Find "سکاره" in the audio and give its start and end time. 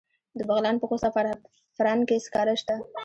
2.25-2.55